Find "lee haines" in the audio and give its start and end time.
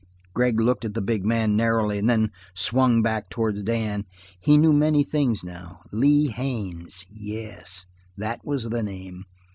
5.91-7.05